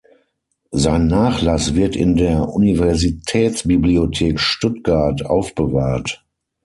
Sein 0.71 1.05
Nachlass 1.05 1.75
wird 1.75 1.95
in 1.95 2.15
der 2.15 2.49
Universitätsbibliothek 2.49 4.39
Stuttgart 4.39 5.23
aufbewahrt. 5.23 6.25